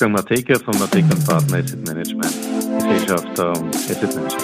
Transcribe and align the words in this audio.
Wolfgang 0.00 0.12
Mateka 0.12 0.58
von 0.60 0.78
Mateka 0.78 1.16
Partner 1.26 1.58
Asset 1.58 1.88
Management, 1.88 2.32
Gesellschafter 2.78 3.52
und 3.58 3.74
Asset 3.74 4.14
Manager. 4.14 4.36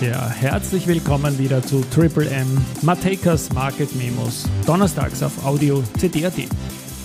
Ja, 0.00 0.28
herzlich 0.30 0.88
willkommen 0.88 1.38
wieder 1.38 1.62
zu 1.62 1.84
Triple 1.94 2.28
M 2.28 2.64
Matekas 2.82 3.52
Market 3.52 3.94
Memos, 3.94 4.48
donnerstags 4.66 5.22
auf 5.22 5.44
Audio 5.46 5.84
CD.at. 5.96 6.34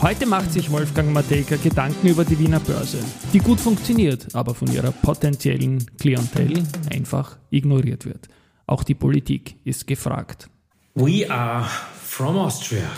Heute 0.01 0.25
macht 0.25 0.51
sich 0.51 0.69
Wolfgang 0.69 1.13
Matejka 1.13 1.55
Gedanken 1.55 2.07
über 2.07 2.25
die 2.25 2.37
Wiener 2.37 2.59
Börse, 2.59 2.99
die 3.31 3.39
gut 3.39 3.59
funktioniert, 3.59 4.35
aber 4.35 4.53
von 4.53 4.69
ihrer 4.71 4.91
potenziellen 4.91 5.85
Klientel 5.97 6.63
einfach 6.91 7.37
ignoriert 7.51 8.05
wird. 8.05 8.27
Auch 8.67 8.83
die 8.83 8.95
Politik 8.95 9.55
ist 9.63 9.87
gefragt. 9.87 10.49
We 10.95 11.29
are 11.29 11.65
from 12.03 12.37
Austria. 12.37 12.89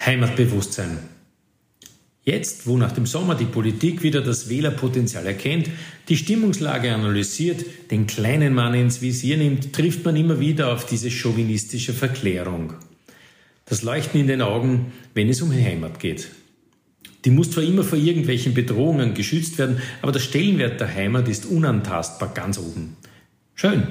Heimatbewusstsein. 0.00 0.98
Jetzt, 2.22 2.66
wo 2.66 2.78
nach 2.78 2.92
dem 2.92 3.04
Sommer 3.04 3.34
die 3.34 3.44
Politik 3.44 4.02
wieder 4.02 4.22
das 4.22 4.48
Wählerpotenzial 4.48 5.26
erkennt, 5.26 5.68
die 6.08 6.16
Stimmungslage 6.16 6.94
analysiert, 6.94 7.64
den 7.90 8.06
kleinen 8.06 8.54
Mann 8.54 8.72
ins 8.72 9.02
Visier 9.02 9.36
nimmt, 9.36 9.74
trifft 9.74 10.06
man 10.06 10.16
immer 10.16 10.40
wieder 10.40 10.72
auf 10.72 10.86
diese 10.86 11.10
chauvinistische 11.10 11.92
Verklärung 11.92 12.72
das 13.66 13.82
Leuchten 13.82 14.20
in 14.20 14.26
den 14.26 14.42
Augen, 14.42 14.92
wenn 15.14 15.28
es 15.28 15.42
um 15.42 15.52
Heimat 15.52 16.00
geht. 16.00 16.28
Die 17.24 17.30
muss 17.30 17.50
zwar 17.50 17.64
immer 17.64 17.84
vor 17.84 17.98
irgendwelchen 17.98 18.52
Bedrohungen 18.52 19.14
geschützt 19.14 19.58
werden, 19.58 19.80
aber 20.02 20.12
der 20.12 20.20
Stellenwert 20.20 20.80
der 20.80 20.94
Heimat 20.94 21.28
ist 21.28 21.46
unantastbar 21.46 22.34
ganz 22.34 22.58
oben. 22.58 22.96
Schön. 23.54 23.84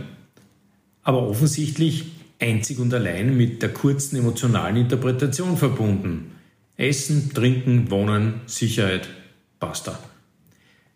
Aber 1.02 1.28
offensichtlich 1.28 2.06
einzig 2.40 2.80
und 2.80 2.94
allein 2.94 3.36
mit 3.36 3.62
der 3.62 3.70
kurzen 3.70 4.18
emotionalen 4.18 4.78
Interpretation 4.78 5.58
verbunden. 5.58 6.32
Essen, 6.78 7.34
Trinken, 7.34 7.90
Wohnen, 7.90 8.42
Sicherheit, 8.46 9.08
basta. 9.60 9.98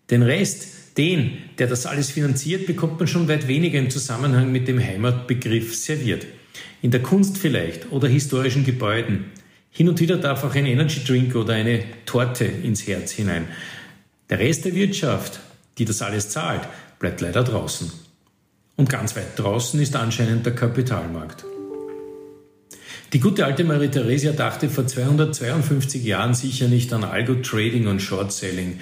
Den 0.09 0.21
Rest, 0.21 0.97
den, 0.97 1.37
der 1.57 1.67
das 1.67 1.85
alles 1.85 2.11
finanziert, 2.11 2.65
bekommt 2.65 2.99
man 2.99 3.07
schon 3.07 3.27
weit 3.27 3.47
weniger 3.47 3.79
im 3.79 3.89
Zusammenhang 3.89 4.51
mit 4.51 4.67
dem 4.67 4.79
Heimatbegriff 4.79 5.75
serviert. 5.75 6.25
In 6.81 6.91
der 6.91 7.01
Kunst 7.01 7.37
vielleicht 7.37 7.91
oder 7.91 8.07
historischen 8.07 8.65
Gebäuden. 8.65 9.25
Hin 9.71 9.89
und 9.89 9.99
wieder 9.99 10.17
darf 10.17 10.43
auch 10.43 10.55
ein 10.55 10.65
Energy 10.65 11.03
Drink 11.03 11.35
oder 11.35 11.53
eine 11.53 11.83
Torte 12.05 12.45
ins 12.45 12.87
Herz 12.87 13.11
hinein. 13.11 13.47
Der 14.29 14.39
Rest 14.39 14.65
der 14.65 14.75
Wirtschaft, 14.75 15.39
die 15.77 15.85
das 15.85 16.01
alles 16.01 16.29
zahlt, 16.29 16.67
bleibt 16.99 17.21
leider 17.21 17.43
draußen. 17.43 17.91
Und 18.75 18.89
ganz 18.89 19.15
weit 19.15 19.37
draußen 19.37 19.79
ist 19.79 19.95
anscheinend 19.95 20.45
der 20.45 20.53
Kapitalmarkt. 20.53 21.45
Die 23.13 23.19
gute 23.19 23.45
alte 23.45 23.63
Marie 23.63 23.87
Theresia 23.87 24.33
dachte 24.33 24.69
vor 24.69 24.85
252 24.85 26.03
Jahren 26.03 26.33
sicher 26.33 26.67
nicht 26.67 26.91
an 26.91 27.05
Algo-Trading 27.05 27.87
und 27.87 28.01
Short-Selling. 28.01 28.81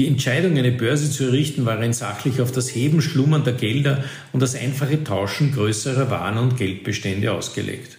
Die 0.00 0.06
Entscheidung, 0.06 0.56
eine 0.56 0.72
Börse 0.72 1.10
zu 1.10 1.24
errichten, 1.24 1.66
war 1.66 1.78
rein 1.78 1.92
sachlich 1.92 2.40
auf 2.40 2.52
das 2.52 2.74
Heben 2.74 3.02
schlummernder 3.02 3.52
Gelder 3.52 4.02
und 4.32 4.40
das 4.40 4.54
einfache 4.54 5.04
Tauschen 5.04 5.52
größerer 5.52 6.08
Waren- 6.08 6.38
und 6.38 6.56
Geldbestände 6.56 7.30
ausgelegt. 7.30 7.98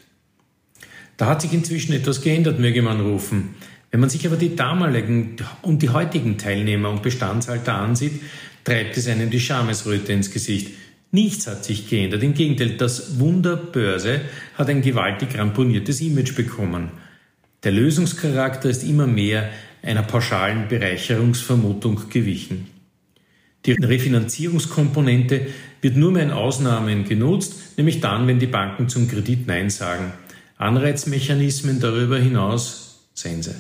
Da 1.18 1.28
hat 1.28 1.44
sich 1.44 1.54
inzwischen 1.54 1.94
etwas 1.94 2.24
geändert, 2.24 2.58
möge 2.58 2.82
man 2.82 3.02
rufen. 3.02 3.50
Wenn 3.92 4.00
man 4.00 4.10
sich 4.10 4.26
aber 4.26 4.36
die 4.36 4.56
damaligen 4.56 5.36
und 5.62 5.84
die 5.84 5.90
heutigen 5.90 6.40
Teilnehmer 6.40 6.90
und 6.90 7.04
Bestandshalter 7.04 7.76
ansieht, 7.76 8.20
treibt 8.64 8.98
es 8.98 9.08
einem 9.08 9.30
die 9.30 9.40
Schamesröte 9.40 10.12
ins 10.12 10.32
Gesicht. 10.32 10.72
Nichts 11.12 11.46
hat 11.46 11.64
sich 11.64 11.88
geändert. 11.88 12.24
Im 12.24 12.34
Gegenteil, 12.34 12.78
das 12.78 13.20
Wunder 13.20 13.56
Börse 13.56 14.22
hat 14.56 14.70
ein 14.70 14.82
gewaltig 14.82 15.38
ramponiertes 15.38 16.02
Image 16.02 16.36
bekommen. 16.36 16.90
Der 17.64 17.74
Lösungscharakter 17.74 18.72
ist 18.72 18.84
immer 18.84 19.06
mehr 19.06 19.52
einer 19.84 20.04
pauschalen 20.04 20.68
Bereicherungsvermutung 20.68 22.10
gewichen. 22.10 22.68
Die 23.66 23.74
Refinanzierungskomponente 23.74 25.48
wird 25.82 25.96
nur 25.96 26.12
mehr 26.12 26.24
in 26.24 26.32
Ausnahmen 26.32 27.06
genutzt, 27.06 27.78
nämlich 27.78 28.00
dann, 28.00 28.28
wenn 28.28 28.40
die 28.40 28.48
Banken 28.48 28.90
zum 28.90 29.08
Kredit 29.08 29.48
Nein 29.48 29.70
sagen. 29.70 30.14
Anreizmechanismen 30.58 31.80
darüber 31.80 32.18
hinaus 32.18 33.08
Sense. 33.14 33.56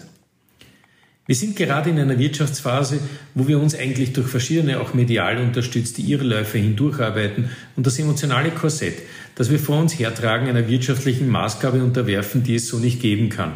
Wir 1.28 1.36
sind 1.36 1.56
gerade 1.56 1.92
in 1.92 2.00
einer 2.00 2.18
Wirtschaftsphase, 2.18 3.00
wo 3.36 3.48
wir 3.48 3.59
uns 3.59 3.76
eigentlich 3.76 4.12
durch 4.12 4.28
verschiedene 4.28 4.82
auch 4.82 4.94
medial 4.94 5.38
unterstützte 5.38 6.02
Irrläufe 6.02 6.58
hindurcharbeiten 6.58 7.50
und 7.76 7.86
das 7.86 8.00
emotionale 8.00 8.50
Korsett, 8.50 9.03
das 9.36 9.52
wir 9.52 9.59
vor 9.59 9.80
uns 9.80 9.98
hertragen, 9.98 10.50
einer 10.50 10.68
wirtschaftlichen 10.68 11.30
Maßgabe 11.30 11.84
unterwerfen, 11.84 12.44
die 12.44 12.56
es 12.56 12.68
so 12.68 12.80
nicht 12.80 13.02
geben 13.02 13.30
kann. 13.30 13.53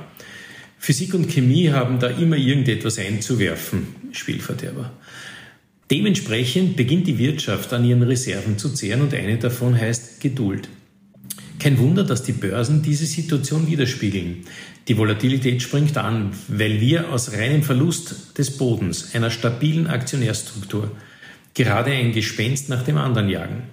Physik 0.86 1.16
und 1.16 1.32
Chemie 1.32 1.72
haben 1.72 1.98
da 1.98 2.10
immer 2.10 2.36
irgendetwas 2.36 3.00
einzuwerfen, 3.00 3.88
Spielverderber. 4.12 4.92
Dementsprechend 5.90 6.76
beginnt 6.76 7.08
die 7.08 7.18
Wirtschaft 7.18 7.74
an 7.74 7.84
ihren 7.84 8.04
Reserven 8.04 8.60
zu 8.60 8.70
zehren 8.70 9.02
und 9.02 9.12
eine 9.16 9.40
davon 9.40 9.76
heißt 9.76 10.22
Geduld. 10.22 10.70
Kein 11.58 11.80
Wunder, 11.80 12.04
dass 12.04 12.22
die 12.22 12.34
Börsen 12.34 12.84
diese 12.84 13.08
Situation 13.08 13.66
widerspiegeln. 13.66 14.44
Die 14.88 14.96
Volatilität 14.96 15.64
springt 15.64 15.98
an, 15.98 16.34
weil 16.50 16.80
wir 16.80 17.12
aus 17.12 17.34
reinem 17.34 17.64
Verlust 17.64 18.38
des 18.38 18.52
Bodens, 18.52 19.16
einer 19.16 19.32
stabilen 19.32 19.88
Aktionärstruktur, 19.88 20.92
gerade 21.56 21.94
ein 21.94 22.12
Gespenst 22.12 22.70
nach 22.70 22.84
dem 22.84 22.98
anderen 22.98 23.30
jagen. 23.30 23.64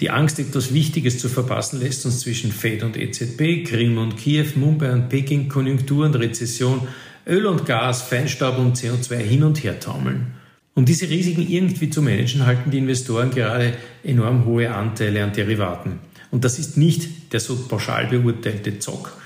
Die 0.00 0.10
Angst, 0.10 0.38
etwas 0.38 0.74
Wichtiges 0.74 1.18
zu 1.18 1.30
verpassen, 1.30 1.80
lässt 1.80 2.04
uns 2.04 2.20
zwischen 2.20 2.52
Fed 2.52 2.82
und 2.82 2.98
EZB, 2.98 3.64
Krim 3.66 3.96
und 3.96 4.18
Kiew, 4.18 4.46
Mumbai 4.56 4.92
und 4.92 5.08
Peking, 5.08 5.48
Konjunktur 5.48 6.04
und 6.04 6.16
Rezession, 6.16 6.86
Öl 7.26 7.46
und 7.46 7.64
Gas, 7.64 8.02
Feinstaub 8.02 8.58
und 8.58 8.76
CO2 8.76 9.16
hin 9.16 9.42
und 9.42 9.64
her 9.64 9.80
taumeln. 9.80 10.34
Um 10.74 10.84
diese 10.84 11.08
Risiken 11.08 11.48
irgendwie 11.48 11.88
zu 11.88 12.02
managen, 12.02 12.44
halten 12.44 12.70
die 12.70 12.76
Investoren 12.76 13.30
gerade 13.30 13.72
enorm 14.04 14.44
hohe 14.44 14.70
Anteile 14.70 15.24
an 15.24 15.32
Derivaten. 15.32 15.98
Und 16.30 16.44
das 16.44 16.58
ist 16.58 16.76
nicht 16.76 17.32
der 17.32 17.40
so 17.40 17.56
pauschal 17.56 18.08
beurteilte 18.08 18.78
Zock. 18.78 19.16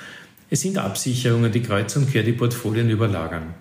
Es 0.48 0.60
sind 0.60 0.78
Absicherungen, 0.78 1.50
die 1.50 1.62
kreuz 1.62 1.96
und 1.96 2.08
quer 2.08 2.22
die 2.22 2.32
Portfolien 2.32 2.88
überlagern. 2.88 3.54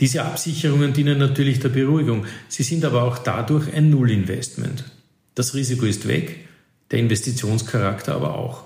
Diese 0.00 0.24
Absicherungen 0.24 0.94
dienen 0.94 1.18
natürlich 1.18 1.60
der 1.60 1.68
Beruhigung. 1.68 2.24
Sie 2.48 2.62
sind 2.62 2.84
aber 2.86 3.02
auch 3.02 3.18
dadurch 3.18 3.72
ein 3.74 3.90
Nullinvestment. 3.90 4.95
Das 5.36 5.52
Risiko 5.52 5.84
ist 5.84 6.08
weg, 6.08 6.48
der 6.90 6.98
Investitionscharakter 6.98 8.14
aber 8.14 8.38
auch. 8.38 8.64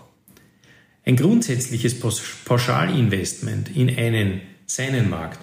Ein 1.05 1.17
grundsätzliches 1.17 1.99
Pauschalinvestment 2.45 3.75
in 3.77 3.91
einen, 3.91 4.41
seinen 4.67 5.11
Markt, 5.11 5.41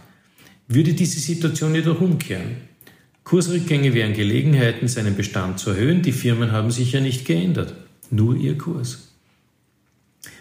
würde 0.69 0.93
diese 0.93 1.19
Situation 1.19 1.75
jedoch 1.75 1.99
umkehren. 1.99 2.55
Kursrückgänge 3.25 3.93
wären 3.93 4.13
Gelegenheiten, 4.13 4.87
seinen 4.87 5.17
Bestand 5.17 5.59
zu 5.59 5.71
erhöhen. 5.71 6.01
Die 6.01 6.13
Firmen 6.13 6.53
haben 6.53 6.71
sich 6.71 6.93
ja 6.93 7.01
nicht 7.01 7.25
geändert, 7.25 7.75
nur 8.09 8.37
ihr 8.37 8.57
Kurs. 8.57 9.09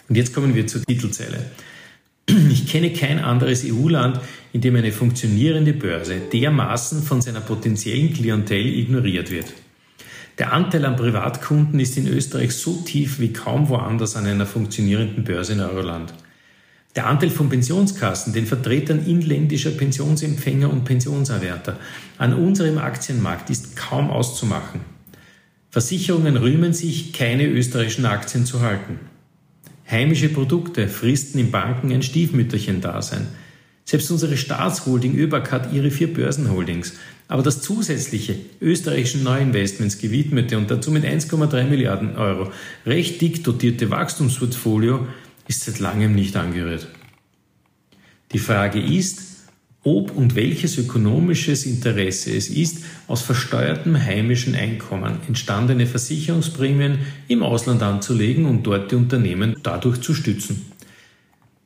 Und 0.09 0.15
jetzt 0.15 0.33
kommen 0.33 0.55
wir 0.55 0.69
zur 0.69 0.85
Titelzeile. 0.85 1.51
Ich 2.29 2.69
kenne 2.69 2.93
kein 2.93 3.19
anderes 3.19 3.65
EU-Land, 3.65 4.21
in 4.53 4.61
dem 4.61 4.77
eine 4.77 4.93
funktionierende 4.93 5.73
Börse 5.73 6.21
dermaßen 6.33 7.03
von 7.03 7.21
seiner 7.23 7.41
potenziellen 7.41 8.13
Klientel 8.13 8.67
ignoriert 8.67 9.33
wird. 9.33 9.53
Der 10.39 10.53
Anteil 10.53 10.85
an 10.85 10.97
Privatkunden 10.97 11.81
ist 11.81 11.97
in 11.97 12.07
Österreich 12.07 12.55
so 12.55 12.83
tief 12.83 13.21
wie 13.21 13.33
kaum 13.33 13.69
woanders 13.71 14.17
an 14.17 14.27
einer 14.27 14.45
funktionierenden 14.45 15.25
Börse 15.25 15.55
in 15.55 15.61
Euroland. 15.61 16.13
Der 16.95 17.07
Anteil 17.07 17.31
von 17.31 17.49
Pensionskassen, 17.49 18.33
den 18.33 18.47
Vertretern 18.47 19.05
inländischer 19.05 19.71
Pensionsempfänger 19.71 20.71
und 20.71 20.85
Pensionserwärter 20.85 21.79
an 22.19 22.35
unserem 22.35 22.79
Aktienmarkt 22.79 23.49
ist 23.51 23.77
kaum 23.77 24.11
auszumachen. 24.11 24.81
Versicherungen 25.71 26.37
rühmen 26.37 26.73
sich, 26.73 27.13
keine 27.13 27.47
österreichischen 27.47 28.07
Aktien 28.07 28.47
zu 28.47 28.61
halten. 28.61 28.99
Heimische 29.91 30.31
Produkte 30.31 30.89
fristen 30.89 31.39
in 31.39 31.51
Banken 31.51 31.93
ein 31.93 32.03
Stiefmütterchen-Dasein. 32.03 33.29
Selbst 33.89 34.11
unsere 34.11 34.37
Staatsholding 34.37 35.15
ÖBAG 35.15 35.53
hat 35.53 35.73
ihre 35.73 35.93
vier 35.93 36.13
Börsenholdings. 36.13 36.95
Aber 37.29 37.45
das 37.45 37.63
zusätzliche 37.63 38.35
österreichischen 38.61 39.23
Neuinvestments 39.23 39.99
gewidmete 39.99 40.59
und 40.59 40.69
dazu 40.71 40.91
mit 40.91 41.05
1,3 41.05 41.65
Milliarden 41.65 42.17
Euro 42.17 42.51
recht 42.85 43.21
dick 43.21 43.45
dotierte 43.45 43.89
Wachstumsportfolio 43.91 45.07
ist 45.47 45.65
seit 45.65 45.79
langem 45.79 46.17
nicht 46.17 46.37
angerührt. 46.37 46.89
Die 48.33 48.41
Frage 48.41 48.81
ist, 48.81 49.21
ob 49.85 50.17
und 50.17 50.35
welches 50.35 50.79
ökonomisches 50.79 51.65
Interesse 51.65 52.35
es 52.35 52.49
ist, 52.49 52.79
aus 53.07 53.23
versteuertem 53.23 53.97
heimischen 53.97 54.57
Einkommen 54.57 55.21
entstandene 55.29 55.87
Versicherungsprämien 55.87 56.99
im 57.29 57.45
Ausland 57.45 57.83
anzulegen 57.85 58.47
und 58.47 58.65
dort 58.65 58.91
die 58.91 58.97
Unternehmen 58.97 59.55
dadurch 59.63 60.01
zu 60.01 60.13
stützen. 60.13 60.76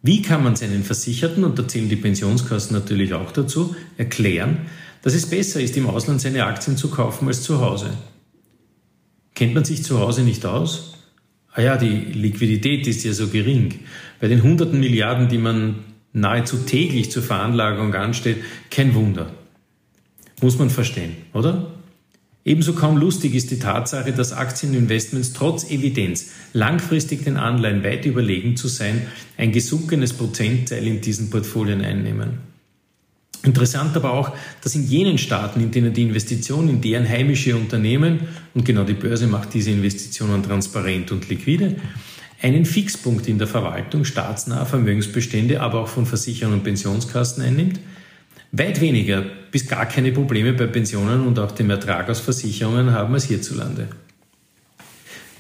Wie 0.03 0.23
kann 0.23 0.43
man 0.43 0.57
seinen 0.57 0.83
Versicherten, 0.83 1.45
und 1.45 1.59
da 1.59 1.69
zählen 1.69 1.89
die 1.89 1.97
Pensionskassen 1.97 2.75
natürlich 2.75 3.13
auch 3.13 3.33
dazu, 3.33 3.75
erklären, 3.99 4.67
dass 5.03 5.15
es 5.15 5.27
besser 5.27 5.61
ist, 5.61 5.77
im 5.77 5.89
Ausland 5.89 6.21
seine 6.21 6.47
Aktien 6.47 6.77
zu 6.77 6.89
kaufen 6.89 7.29
als 7.29 7.43
zu 7.43 7.61
Hause? 7.61 7.91
Kennt 9.35 9.55
man 9.55 9.65
sich 9.65 9.83
zu 9.83 10.01
Hause 10.01 10.23
nicht 10.23 10.45
aus? 10.47 10.95
Ah 11.53 11.63
ja, 11.63 11.77
die 11.77 11.89
Liquidität 11.89 12.87
ist 12.87 13.05
ja 13.05 13.13
so 13.13 13.29
gering. 13.29 13.81
Bei 14.21 14.29
den 14.29 14.43
hunderten 14.43 14.81
Milliarden, 14.81 15.29
die 15.29 15.39
man 15.39 15.77
nahezu 16.13 16.59
täglich 16.59 17.11
zur 17.11 17.23
Veranlagung 17.23 17.95
ansteht, 17.95 18.39
kein 18.71 18.95
Wunder. 18.95 19.33
Muss 20.41 20.59
man 20.59 20.71
verstehen, 20.71 21.17
oder? 21.33 21.80
Ebenso 22.45 22.73
kaum 22.73 22.97
lustig 22.97 23.35
ist 23.35 23.51
die 23.51 23.59
Tatsache, 23.59 24.13
dass 24.13 24.33
Aktieninvestments 24.33 25.35
trotz 25.35 25.71
Evidenz 25.71 26.31
langfristig 26.55 27.25
den 27.25 27.37
Anleihen 27.37 27.85
weit 27.85 28.07
überlegen 28.07 28.57
zu 28.57 28.69
sein, 28.69 29.03
ein 29.37 29.53
gesunkenes 29.53 30.15
Prozentteil 30.15 30.87
in 30.87 31.03
diesen 31.03 31.29
Portfolien 31.29 31.83
einnehmen. 31.83 32.39
Interessant 33.43 33.97
aber 33.97 34.13
auch, 34.13 34.33
dass 34.63 34.75
in 34.75 34.87
jenen 34.87 35.17
Staaten, 35.19 35.61
in 35.61 35.71
denen 35.71 35.93
die 35.93 36.03
Investition 36.03 36.69
in 36.69 36.81
deren 36.81 37.09
heimische 37.09 37.57
Unternehmen, 37.57 38.21
und 38.55 38.65
genau 38.65 38.85
die 38.85 38.95
Börse 38.95 39.27
macht 39.27 39.55
diese 39.55 39.71
Investitionen 39.71 40.43
transparent 40.43 41.11
und 41.13 41.29
liquide, 41.29 41.77
einen 42.43 42.65
Fixpunkt 42.65 43.29
in 43.29 43.39
der 43.39 43.47
Verwaltung 43.47 44.05
staatsnaher 44.05 44.67
Vermögensbestände, 44.67 45.61
aber 45.61 45.81
auch 45.81 45.89
von 45.89 46.07
Versicherern 46.07 46.55
und 46.55 46.65
Pensionskassen 46.65 47.43
einnimmt, 47.43 47.81
weit 48.53 48.81
weniger 48.81 49.25
bis 49.51 49.69
gar 49.69 49.87
keine 49.87 50.13
Probleme 50.13 50.53
bei 50.53 50.67
Pensionen 50.67 51.27
und 51.27 51.39
auch 51.39 51.53
dem 51.53 51.71
Ertrag 51.71 52.09
aus 52.09 52.21
Versicherungen 52.21 52.93
haben 52.93 53.15
als 53.15 53.25
hierzulande. 53.25 53.89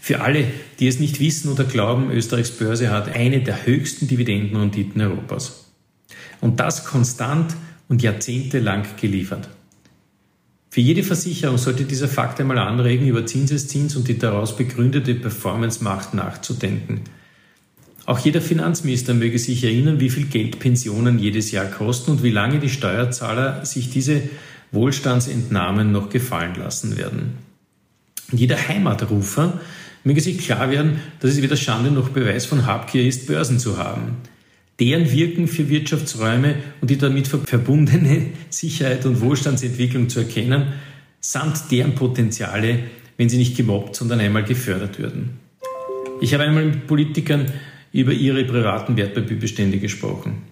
Für 0.00 0.20
alle, 0.20 0.44
die 0.78 0.88
es 0.88 0.98
nicht 0.98 1.20
wissen 1.20 1.50
oder 1.50 1.64
glauben, 1.64 2.10
Österreichs 2.10 2.50
Börse 2.50 2.90
hat 2.90 3.14
eine 3.14 3.40
der 3.40 3.66
höchsten 3.66 4.08
Dividendenrenditen 4.08 5.00
Europas. 5.00 5.66
Und 6.40 6.58
das 6.58 6.84
konstant 6.86 7.54
und 7.88 8.02
jahrzehntelang 8.02 8.84
geliefert. 9.00 9.48
Für 10.70 10.80
jede 10.80 11.02
Versicherung 11.02 11.58
sollte 11.58 11.84
dieser 11.84 12.08
Fakt 12.08 12.40
einmal 12.40 12.58
anregen, 12.58 13.06
über 13.06 13.26
Zinseszins 13.26 13.96
und 13.96 14.08
die 14.08 14.18
daraus 14.18 14.56
begründete 14.56 15.14
Performance-Macht 15.14 16.14
nachzudenken– 16.14 17.02
auch 18.10 18.18
jeder 18.18 18.40
Finanzminister 18.40 19.14
möge 19.14 19.38
sich 19.38 19.62
erinnern, 19.62 20.00
wie 20.00 20.10
viel 20.10 20.24
Geld 20.24 20.58
Pensionen 20.58 21.20
jedes 21.20 21.52
Jahr 21.52 21.66
kosten 21.66 22.10
und 22.10 22.24
wie 22.24 22.30
lange 22.30 22.58
die 22.58 22.68
Steuerzahler 22.68 23.64
sich 23.64 23.88
diese 23.88 24.22
Wohlstandsentnahmen 24.72 25.92
noch 25.92 26.10
gefallen 26.10 26.56
lassen 26.56 26.96
werden. 26.96 27.38
jeder 28.32 28.56
Heimatrufer 28.56 29.60
möge 30.02 30.20
sich 30.20 30.38
klar 30.38 30.72
werden, 30.72 30.98
dass 31.20 31.30
es 31.30 31.40
weder 31.40 31.54
Schande 31.54 31.92
noch 31.92 32.08
Beweis 32.08 32.46
von 32.46 32.66
Habgier 32.66 33.06
ist, 33.06 33.28
Börsen 33.28 33.60
zu 33.60 33.78
haben. 33.78 34.16
Deren 34.80 35.12
Wirken 35.12 35.46
für 35.46 35.68
Wirtschaftsräume 35.68 36.56
und 36.80 36.90
die 36.90 36.98
damit 36.98 37.28
verbundene 37.28 38.26
Sicherheit 38.50 39.06
und 39.06 39.20
Wohlstandsentwicklung 39.20 40.08
zu 40.08 40.20
erkennen, 40.20 40.72
samt 41.20 41.70
deren 41.70 41.94
Potenziale, 41.94 42.80
wenn 43.18 43.28
sie 43.28 43.38
nicht 43.38 43.56
gemobbt, 43.56 43.94
sondern 43.94 44.18
einmal 44.18 44.42
gefördert 44.42 44.98
würden. 44.98 45.38
Ich 46.20 46.34
habe 46.34 46.42
einmal 46.42 46.64
mit 46.64 46.88
Politikern 46.88 47.46
über 47.92 48.12
ihre 48.12 48.44
privaten 48.44 48.96
Wertpapierbestände 48.96 49.78
gesprochen. 49.78 50.42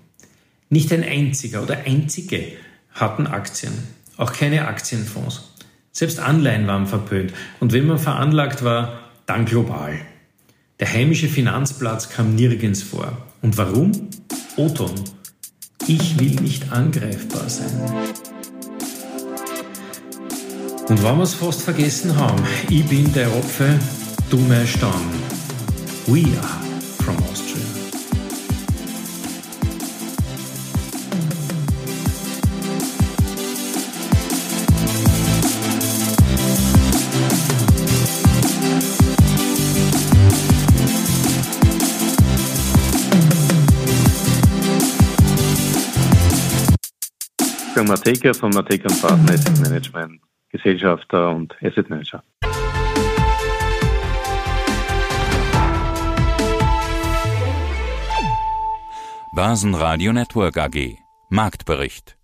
Nicht 0.70 0.92
ein 0.92 1.04
einziger 1.04 1.62
oder 1.62 1.78
einzige 1.86 2.52
hatten 2.92 3.26
Aktien, 3.26 3.72
auch 4.16 4.32
keine 4.32 4.66
Aktienfonds. 4.66 5.54
Selbst 5.92 6.20
Anleihen 6.20 6.66
waren 6.66 6.86
verpönt 6.86 7.32
und 7.60 7.72
wenn 7.72 7.86
man 7.86 7.98
veranlagt 7.98 8.64
war, 8.64 9.00
dann 9.26 9.44
global. 9.44 9.98
Der 10.80 10.92
heimische 10.92 11.28
Finanzplatz 11.28 12.08
kam 12.08 12.34
nirgends 12.34 12.82
vor. 12.82 13.16
Und 13.42 13.56
warum? 13.58 14.10
Oton. 14.56 14.94
Ich 15.86 16.18
will 16.18 16.40
nicht 16.40 16.70
angreifbar 16.70 17.48
sein. 17.48 17.72
Und 20.88 21.02
wenn 21.02 21.16
wir 21.16 21.22
es 21.22 21.34
fast 21.34 21.62
vergessen 21.62 22.16
haben, 22.16 22.42
ich 22.70 22.84
bin 22.84 23.12
der 23.12 23.34
Opfer, 23.36 23.78
du 24.30 24.38
mein 24.38 24.66
Stamm. 24.66 25.00
We 26.06 26.24
are 26.40 26.57
from 27.08 27.24
Austria. 27.24 27.64
Mateka 47.86 48.34
von 48.34 48.50
Mateka 48.50 48.88
Partner 49.00 49.32
Asset 49.32 49.60
Management, 49.60 50.20
Gesellschafter 50.50 51.30
und 51.30 51.56
Asset 51.62 51.88
Manager. 51.88 52.22
Börsenradio 59.34 60.14
Network 60.14 60.56
AG. 60.56 60.96
Marktbericht. 61.28 62.16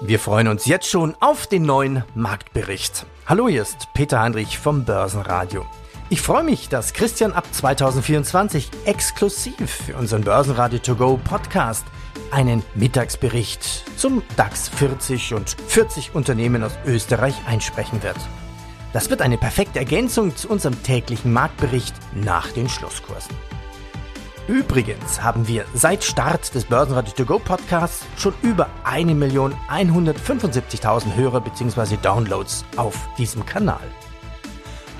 Wir 0.00 0.18
freuen 0.18 0.48
uns 0.48 0.64
jetzt 0.64 0.88
schon 0.88 1.14
auf 1.20 1.46
den 1.46 1.64
neuen 1.64 2.02
Marktbericht. 2.14 3.04
Hallo, 3.26 3.46
hier 3.46 3.60
ist 3.60 3.88
Peter 3.92 4.20
Heinrich 4.20 4.58
vom 4.58 4.86
Börsenradio. 4.86 5.66
Ich 6.08 6.22
freue 6.22 6.44
mich, 6.44 6.70
dass 6.70 6.94
Christian 6.94 7.34
ab 7.34 7.44
2024 7.52 8.70
exklusiv 8.86 9.70
für 9.70 9.96
unseren 9.96 10.24
Börsenradio 10.24 10.78
To 10.78 10.96
Go 10.96 11.20
Podcast 11.22 11.84
einen 12.30 12.62
Mittagsbericht 12.74 13.84
zum 13.98 14.22
DAX 14.36 14.70
40 14.70 15.34
und 15.34 15.56
40 15.68 16.14
Unternehmen 16.14 16.62
aus 16.64 16.72
Österreich 16.86 17.34
einsprechen 17.46 18.02
wird. 18.02 18.16
Das 18.94 19.10
wird 19.10 19.20
eine 19.20 19.36
perfekte 19.36 19.78
Ergänzung 19.78 20.34
zu 20.34 20.48
unserem 20.48 20.82
täglichen 20.82 21.34
Marktbericht 21.34 21.94
nach 22.14 22.50
den 22.52 22.70
Schlusskursen. 22.70 23.36
Übrigens 24.46 25.22
haben 25.22 25.48
wir 25.48 25.64
seit 25.72 26.04
Start 26.04 26.54
des 26.54 26.66
Börsenradio 26.66 27.14
To 27.14 27.24
Go 27.24 27.38
Podcasts 27.38 28.04
schon 28.18 28.34
über 28.42 28.68
1.175.000 28.84 31.16
Hörer 31.16 31.40
bzw. 31.40 31.96
Downloads 32.02 32.62
auf 32.76 33.08
diesem 33.16 33.46
Kanal. 33.46 33.80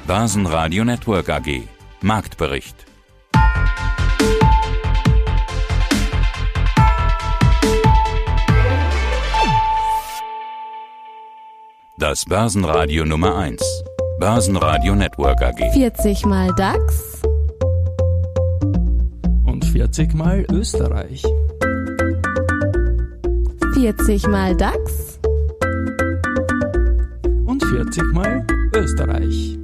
Börsenradio 0.07 0.83
Network 0.85 1.29
AG 1.29 1.65
Marktbericht 2.01 2.87
Das 11.99 12.25
Börsenradio 12.25 13.05
Nummer 13.05 13.37
1 13.37 13.61
Börsenradio 14.19 14.95
Network 14.95 15.43
AG 15.43 15.59
40 15.73 16.25
mal 16.27 16.53
DAX 16.55 17.14
40 19.75 20.15
mal 20.15 20.47
Österreich. 20.53 21.25
40 23.75 24.29
mal 24.29 24.57
DAX. 24.57 25.19
Und 27.45 27.65
40 27.65 28.13
mal 28.13 28.47
Österreich. 28.73 29.59